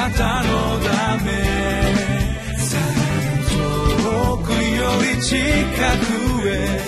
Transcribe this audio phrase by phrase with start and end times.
[0.00, 1.30] なたのため
[3.50, 6.80] 遠くより近くへ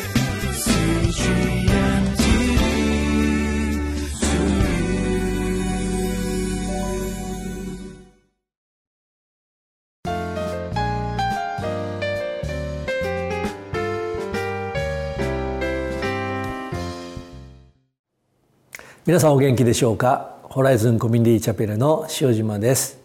[19.05, 20.39] 皆さんお元気でしょうか？
[20.45, 23.02] ホライズンコミュニティチャペルの塩島です。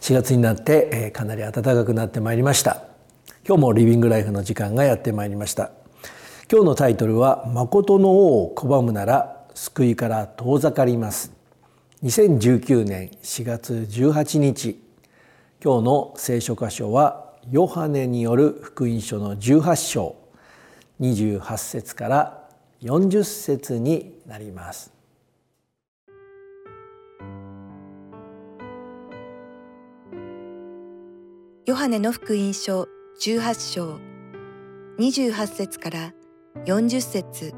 [0.00, 2.84] 4月になって、かなり暖かくなってまいりました。
[3.46, 5.70] 今日もリビングライフの時間がやってまいりました。
[6.50, 11.32] 今日のタイトルは誠の王を拒むなら救いから遠ざかります。
[12.02, 14.82] 2019年4月18日。
[15.62, 20.16] 今日の聖書箇所はヨハネによる福音書の18章。
[21.00, 22.48] 28節から
[22.82, 24.99] 40節になります。
[31.70, 32.88] ヨハネの福音書
[33.20, 34.00] 18章
[34.98, 36.12] 28節から
[36.66, 37.54] 40節。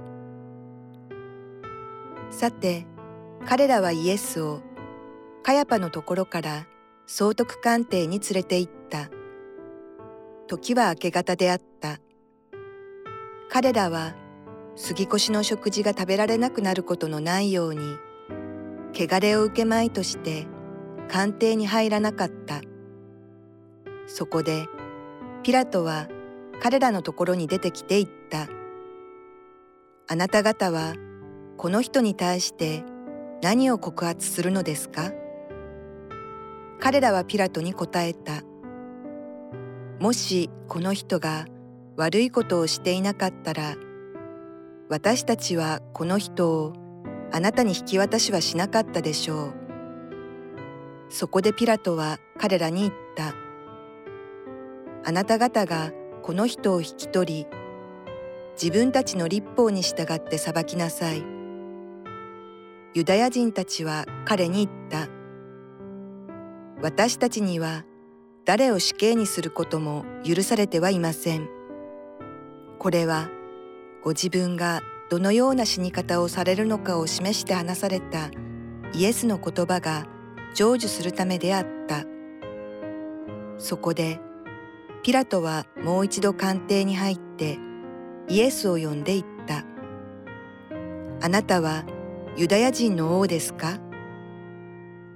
[2.28, 2.84] さて
[3.46, 4.60] 彼らはイエスを
[5.42, 6.66] カヤパのところから
[7.06, 9.08] 総督官邸に連れて行った。
[10.46, 11.96] 時は明け方であった。
[13.48, 14.14] 彼らは
[14.76, 17.80] 杉越の食事が食べられなくなることのないように
[18.92, 20.46] 汚れを受けまいとして
[21.08, 22.60] 官邸に入らなかった。
[24.06, 24.66] そこで
[25.42, 26.08] ピラトは
[26.60, 28.48] 彼らのところに出てきて言った。
[30.08, 30.94] あなた方は
[31.56, 32.84] この人に対して
[33.42, 35.12] 何を告発するのですか？
[36.80, 38.42] 彼らはピラトに答えた。
[39.98, 41.46] もしこの人が
[41.96, 43.76] 悪いことをしていなかったら、
[44.88, 46.72] 私たちはこの人を
[47.32, 49.52] あなたに引き渡しはしなかったでしょう。
[51.08, 53.34] そこでピラトは彼らに言った。
[55.04, 57.46] あなた方がこの人を引き取り
[58.60, 61.24] 自分たちの立法に従って裁きなさい。
[62.94, 65.08] ユダヤ人たちは彼に言った。
[66.82, 67.84] 私たちには
[68.44, 71.48] 誰を死刑にすることも許されてはいません。
[72.78, 73.30] これは
[74.02, 78.30] ご自分がどのような死に方をされるのかを示して話された
[78.92, 80.06] イエスの言葉が
[80.54, 82.04] 成就するためであった。
[83.58, 84.20] そこで
[85.02, 87.58] ピラトはもう一度官邸に入って
[88.28, 89.64] イエスを呼んで言った。
[91.20, 91.84] あなたは
[92.36, 93.80] ユダヤ人の王ですか？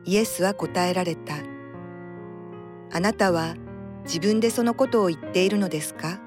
[0.04, 1.36] イエスは答えられた。
[2.92, 3.54] あなたは
[4.02, 6.18] 自分でそのことを言っているのですか？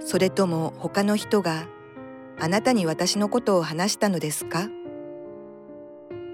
[0.00, 1.66] それとも他の人が
[2.38, 4.68] あなたに私のことを話したのですか？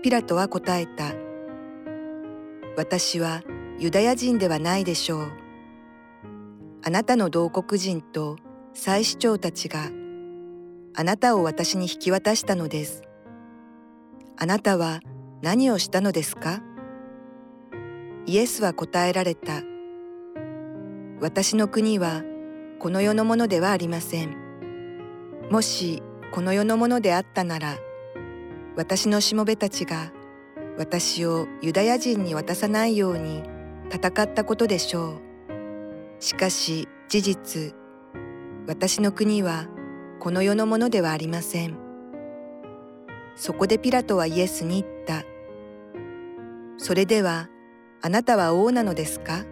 [0.02, 1.12] ピラトは答えた。
[2.76, 3.44] 私は
[3.78, 5.32] ユダヤ人ではないでしょう。
[6.82, 8.36] あなたの同国人と
[8.72, 9.90] 祭司長たちが
[10.94, 13.02] あなたを私に引き渡したのです。
[14.36, 15.00] あなたは
[15.42, 16.62] 何をしたのですか？
[18.26, 19.62] イエスは答えられた。
[21.20, 22.22] 私の国は
[22.78, 24.36] この世のものではありません。
[25.50, 27.76] もしこの世のものであったなら、
[28.76, 30.12] 私のしもべたちが
[30.78, 33.42] 私をユダヤ人に渡さないように
[33.90, 35.27] 戦ったことでしょう。
[36.20, 37.74] しかし事実、
[38.66, 39.66] 私の国は
[40.18, 41.76] この世のものではありません。
[43.36, 45.24] そこでピラトはイエスに言った。
[46.76, 47.48] それでは
[48.02, 49.44] あなたは王なのですか？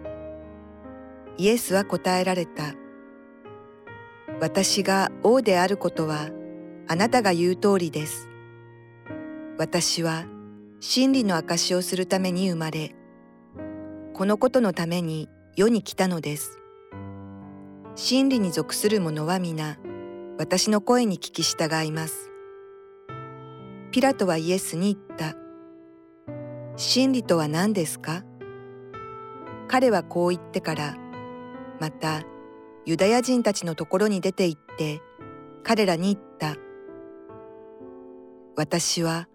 [1.37, 2.73] イエスは答えられた。
[4.41, 6.29] 私が王であることは
[6.87, 8.29] あなたが言う通りです。
[9.57, 10.25] 私は
[10.81, 12.93] 真理の証しをするために生まれ、
[14.13, 16.59] このことのために世に来たのです。
[17.95, 19.79] 真理に属する者は皆、
[20.37, 22.29] 私の声に聞き従います。
[23.89, 25.35] ピラトはイエスに言った。
[26.75, 28.23] 真理とは何ですか？
[29.67, 30.95] 彼はこう言ってから、
[31.79, 32.21] また
[32.85, 35.01] ユダヤ人たちのところに出て行って、
[35.63, 36.55] 彼らに言った。
[38.55, 39.27] 私は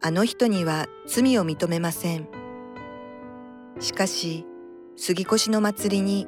[0.00, 2.28] あの人には罪を認めません。
[3.78, 4.46] しかし、
[4.96, 6.26] 杉越の祭りに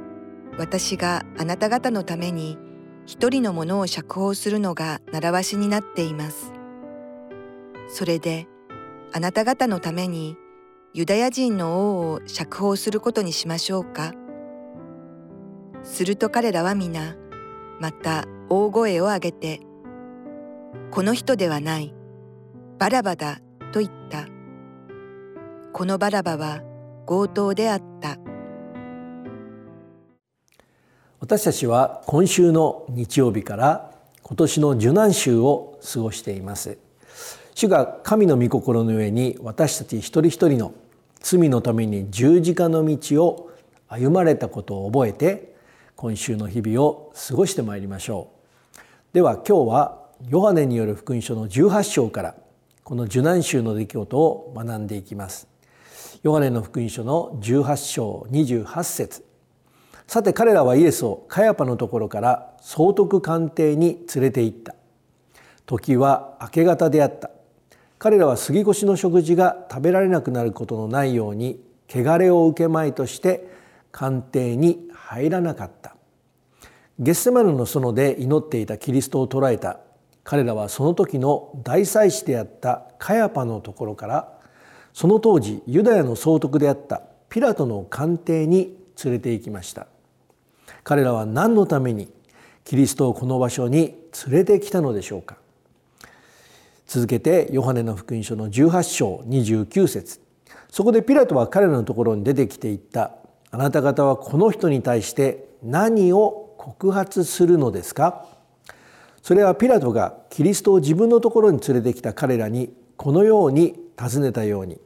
[0.58, 2.58] 私があなた方のために
[3.06, 6.52] 一人のものを釈放するのが習わしになっています。
[7.88, 8.46] それで
[9.12, 10.36] あなた方のために
[10.92, 14.12] ユダヤ人の王を釈放することにしましょうか。
[15.82, 17.16] すると彼らは皆
[17.80, 19.60] また大声を上げて
[20.90, 21.94] 「この人ではない
[22.78, 23.40] バラバだ」
[23.72, 24.26] と言った。
[25.72, 26.60] このバラバは
[27.06, 28.18] 強盗であった
[31.20, 33.90] 私たちは今週の日曜日から
[34.22, 36.78] 今年の受難週を過ごしています。
[37.56, 40.72] 主が神の御心の上に私たち一人一人の
[41.18, 43.50] 罪のために十字架の道を
[43.88, 45.56] 歩まれたことを覚えて
[45.96, 48.30] 今週の日々を過ごしてまいりましょ
[48.76, 48.78] う。
[49.12, 52.36] では今日はヨハネによる福音書の18章から
[52.84, 55.48] この受難週の出来事を学んでいきます。
[56.22, 59.27] ヨハネの福音書の18章28節。
[60.08, 64.74] さて彼らはイエスをカヤパのところから総督官邸に連れて行った。
[65.66, 67.30] 時は明け方であった。
[67.98, 71.60] 彼らは杉越の食事が食べられなくなることのないように
[71.90, 73.50] 汚れを受けまいとして
[73.92, 75.94] 官邸に入らなかった。
[76.98, 79.78] ゲッセマヌの園で祈っていたキリストを捉えた。
[80.24, 84.38] 彼らはその時の大祭司であったカヤパのところから
[84.94, 88.74] その当時ユダヤの総督であったピラトの官邸に
[89.04, 89.86] 連れて行きました。
[90.84, 92.12] 彼らは何のために
[92.64, 95.36] キリストをこの場所に連れてきたのでしょうか？
[96.86, 100.20] 続けてヨハネの福音書の18章29節。
[100.70, 103.12] そこでピラトは彼らのところに出てきていった。
[103.50, 108.26] あなた方はこの人に対して何を告発するのですか？
[109.22, 114.78] それはピラトがキリストを自分のところに連れてきた彼らにこのように尋ねたように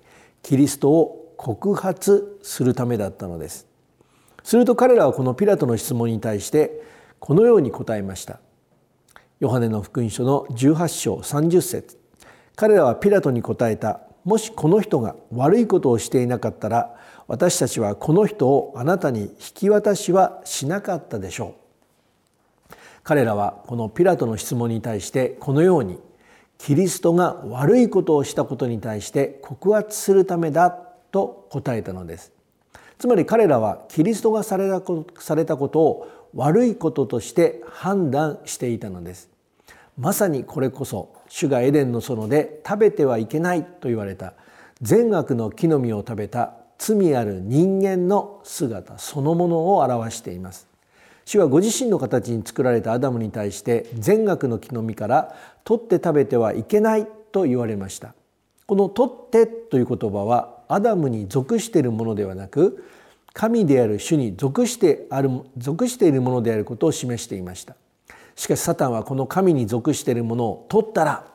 [0.43, 3.67] キリストを告発するためだったのです。
[4.44, 6.82] すると彼らはこのピラトの質問に対して
[7.18, 8.40] このように答えました。
[9.40, 11.98] ヨハネの福音書の18章30節。
[12.56, 14.00] 彼らはピラトに答えた。
[14.24, 16.94] もしこの人が悪いことをしていなかったら
[17.26, 21.56] 私たちはこの人をあなたに引き渡しはしなかったでしょ
[22.70, 22.74] う。
[23.02, 25.98] 彼らはこのピラトの質問に対してこのように
[26.58, 32.31] キリストが悪いことをしたことに対して告発するためだと答えたのです。
[33.02, 39.28] つまり彼らはキリストがされたことを悪いこととして判断していたのです。
[39.99, 44.34] まさにこれこそ主がエデンの園で食べてはいけないと言われた。
[44.82, 50.69] 善悪の木の実を食べた罪ある人間の姿そのものを表しています。
[51.25, 55.34] 主はご自身の形に作られたアダムに対して善悪の木の実から
[55.64, 58.14] 取って食べてはいけないと言われました。
[58.69, 62.84] この「取って」という言葉はアダムに属しているものではなく
[63.32, 67.76] 神である主に属してある属しているものであることを示していました。
[68.34, 71.26] しかしサタンはこの神に属しているものを取ったら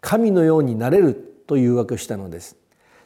[0.00, 1.14] 神のようになれる
[1.46, 2.56] と誘惑したのです。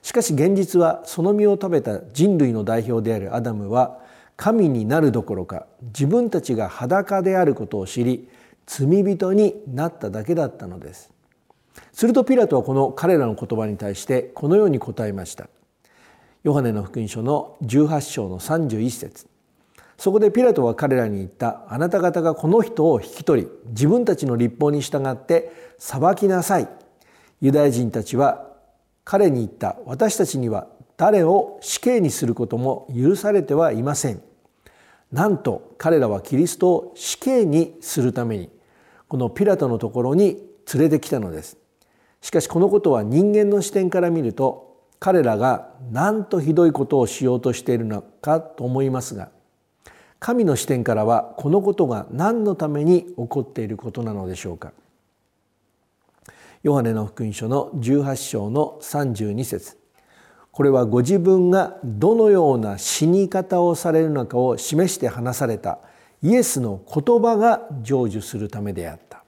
[0.02, 4.00] しかし現実はその実を食べた人類の代表であるアダムは
[4.36, 8.28] 神になるどころか自分たちが裸であることを知り
[8.66, 11.10] 罪人になっただけだったのです。
[11.92, 15.48] するとピラトはこの彼らの言葉に対してこのように答えました。
[16.44, 19.26] ヨハネの福音書の18章の31節。
[19.96, 21.64] そこでピラトは彼らに言った。
[21.70, 26.68] あなた方がこの人を引き取り自分たちの立法に従って裁きなさい。
[27.40, 28.46] ユダヤ人たちは
[29.04, 29.78] 彼に言った。
[29.86, 30.66] 私たちには
[30.98, 34.20] 誰を死刑にすることも許されてはいません。
[35.12, 38.50] なんと彼らはキリストを死刑にするために
[39.08, 40.44] このピラトのところに
[40.74, 41.56] 連れてきたのです。
[42.20, 44.63] しかしこのことは人間の視点から見ると
[45.04, 49.28] 彼らが何とひどいことをしようとしているのかと思いますが
[50.18, 54.72] 神の視点からはこのことが何のために起こっていることなのでしょうか。
[56.62, 59.76] ヨハネの福音書の18章の32節。
[60.50, 65.80] これはご自分がどのような死に方をされるのかを示して話された
[66.22, 69.22] イエスの言葉が成就するためであった。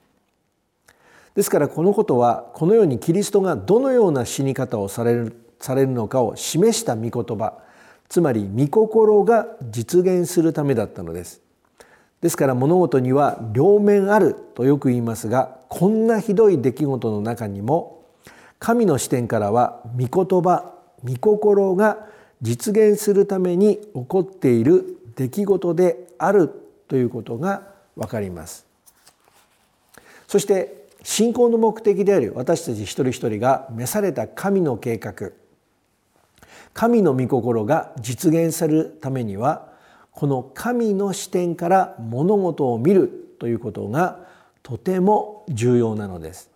[1.35, 7.53] ですからこのことはこのようにキリストがどのような死に方をされるされるのかを示した御言葉
[8.09, 11.41] つまり御心が実現するためだったのです。
[12.21, 18.05] ですから物事には両面あるとよく言いますがこんなひどい出来事の中にも
[18.57, 20.73] 神の視点からは御言葉
[21.03, 22.07] 御心が
[22.41, 26.49] 実現するために起こっている出来事である
[26.87, 28.65] ということがわかります。
[30.27, 35.31] そして信仰の目的である私たち一人一人が召された神の計画
[36.77, 39.73] 神の御心が実現されるためには
[40.11, 44.19] この神の視点から物事を見るということが
[44.61, 46.51] とても重要なのです。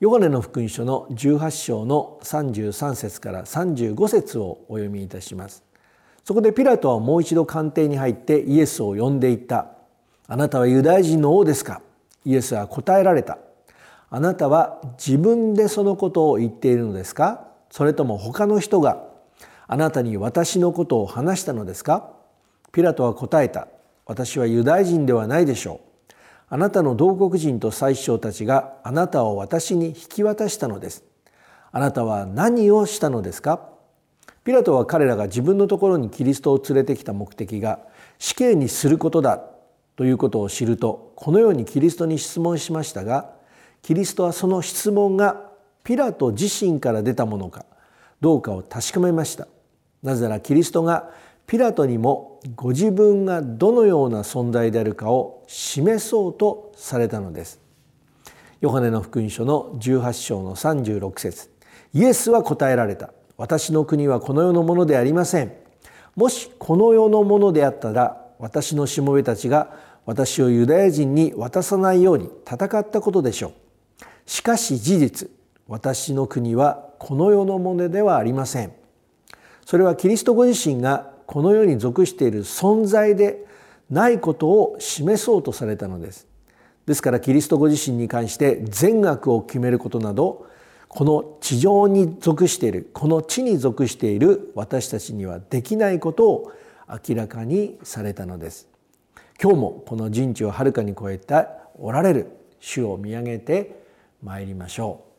[0.00, 5.62] ヨハネの福音書の18章の33節から35節をお読みいたします。
[6.24, 9.72] そこでピラトはもう一度官邸に入ってイエスを呼んでいった。
[10.26, 11.82] あなたはユダヤ人の王ですか？
[12.24, 13.36] イエスは答えられた。
[14.08, 17.42] あなたは自分でそのことを言っているのですか？
[17.76, 19.04] それとも他の人が
[19.66, 22.08] あなたに私のことを話したのですか？
[22.72, 23.68] ピラトは答えた
[24.06, 26.14] 私はユダヤ人ではないでしょう
[26.48, 31.04] あなたの同国人と宰相たちがあなたを私に引き渡したのです
[31.70, 33.68] あなたは何をしたのですか
[34.44, 37.80] ピラトは彼らが自分のところにキリストを連れてきた目的が
[38.18, 39.42] 死刑にすることだ
[39.96, 43.34] ということを知るとこのようにキリストに質問しましたが
[43.82, 45.45] キリストはその質問が
[45.86, 47.64] ピラト自身から出たものか
[48.20, 49.46] どうかを確かめました。
[50.02, 51.10] なぜならキリストが
[51.46, 57.60] ピラトにもご自分がどのような存在であるかを示そうとされたのです。
[58.60, 61.50] ヨハネの福音書の18章の36節。
[61.94, 63.12] イエスは答えられた。
[63.36, 65.52] 私の国はこの世のものでありません。
[66.16, 69.70] もしこの世のものであったら私のしもべたちが
[70.04, 73.52] 私をユダヤ人に渡さないように戦ったことでしょう。
[74.28, 75.30] しかし事実
[75.68, 78.72] 私の国はこの世のものではありません。
[79.64, 83.44] それはキリストご自身がこの世に属している存在で
[83.90, 86.28] ないことを示そうとされたのです。
[86.86, 90.46] ですからキリストご自身に関して善悪を決めることなど
[90.88, 96.52] この地上に属しているこの地に属している私たちにはできないことを
[96.88, 98.68] 明らかにされたのです。
[99.42, 101.46] 今日もこの人知をはるかに超えて
[101.78, 102.28] おられる
[102.60, 103.84] 主を見上げて
[104.22, 105.15] まいりましょう。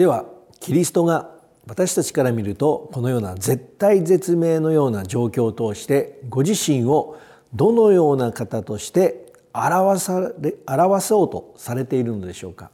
[0.00, 0.24] では
[0.60, 1.28] キリストが
[1.66, 7.18] 私たちから見るとこのような絶対絶命のような状況を通してご自身を
[7.52, 12.70] どのような方として表され表そうとされているのでしょうか。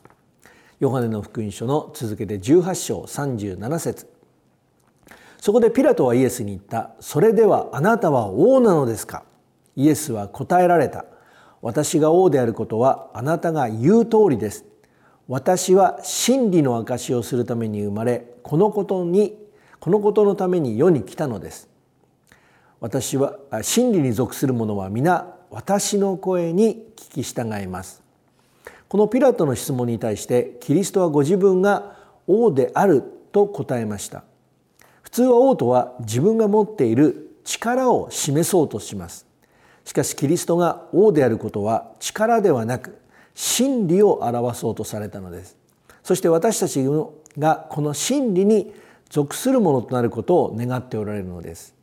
[0.78, 4.06] ヨハネの福音書の続けて18章37節。
[5.40, 9.25] そこでピラトはイエスに言った「それではあなたは王なのですか?」
[9.75, 11.04] イエスは答えられた
[11.61, 14.64] 「私が王であることはあなたが言う通りです」
[15.28, 19.37] 私は真理の証をするために生まれこのことに
[19.80, 21.68] このことのために世に来たのです。
[22.80, 28.02] 私は真理に属する者は皆私の声に聞き従います。
[28.88, 33.02] このピラトの質問に対してキリストはご自分が王である
[33.33, 34.25] と答えました。
[35.02, 39.26] 普通は王とは自分が持っている力を示そうとします。
[39.85, 42.99] しかしキリストが王であることは力ではなく
[43.37, 45.57] 真理を表そうとされたのです。
[46.02, 46.85] そして私たち
[47.38, 48.73] がこの真理に
[49.11, 51.75] 属するものとなることを願っておられるのです。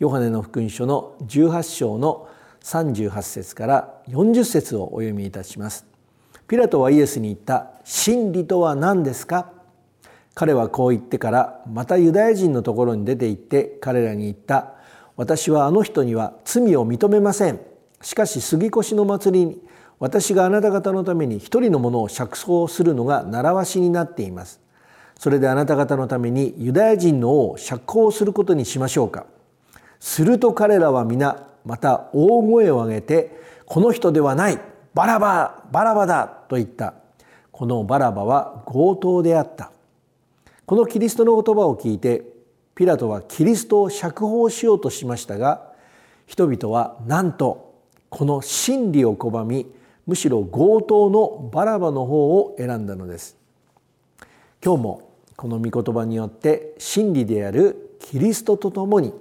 [0.00, 2.28] ヨハネの福音書の18章の
[2.62, 5.86] 38節から40節をお読みいたします。
[6.48, 9.52] ピラトはイエスに言った真理とは何ですか？
[10.34, 14.74] 彼はこう言ってからまたユダヤ人のところに出て行って彼らに言った
[15.16, 17.60] 私はあの人には罪を認めません。
[18.02, 19.60] しかし杉越の祭りに
[20.00, 24.60] 私があなた方のために一人のものを釈放するのが習わしになっています。
[25.18, 29.26] それであなた方のためにユダヤ人の王を釈放することにしましょうか。
[30.00, 34.58] すると彼らは皆また大声を上げてこの人ではない
[34.94, 36.94] バラババラバだと言った
[37.52, 39.70] このバラバは強盗であった
[40.64, 42.24] このキリストの言葉を聞いて
[42.74, 45.70] ピラトはキリストを釈放しようとしましたが
[46.26, 47.74] 人々はなんと
[48.08, 49.66] この真理を拒み
[50.10, 53.36] むしろ強盗のバラバの方を選んだのです。
[54.60, 59.14] 今日もこの御言葉によって真理であるキリストと共に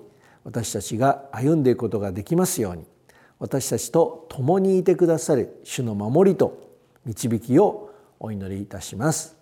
[0.44, 2.86] 私たちが歩んでいくことができますように
[3.38, 6.60] 私たちと共にいてくださる主の守りと
[7.06, 9.38] 導きをお祈りいたします。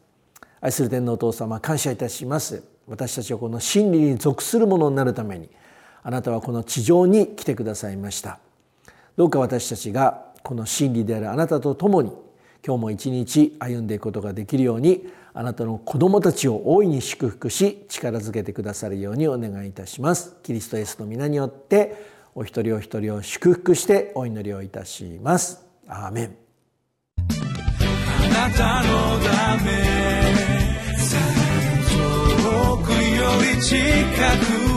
[0.60, 2.62] 愛する天皇お父様感謝いたします。
[2.89, 5.50] 私たちはこの真理に属するものになるために
[6.04, 8.39] あなたはこの地上に来てくださいました。
[9.16, 12.12] どうか私たちがこの真理であるあなたと共に
[12.65, 20.36] 今日も一日歩んでいくことができるようにあなたの子供たちを大いに祝福し力づけてくださるようにお願いいたします。
[20.41, 21.96] キリストイエスの皆によって
[22.34, 25.63] お一人お一人を祝福してお祈りをいたします。
[25.88, 26.36] アーメン。
[27.20, 29.72] あなたのため
[31.94, 32.96] 遠くよ
[33.56, 33.75] り近
[34.46, 34.67] く